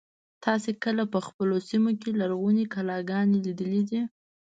تاسې 0.45 0.71
کله 0.83 1.03
په 1.13 1.19
خپلو 1.27 1.55
سیمو 1.69 1.91
کې 2.01 2.09
لرغونې 2.19 2.65
کلاګانې 2.73 3.37
لیدلي 3.45 3.81
دي. 3.89 4.01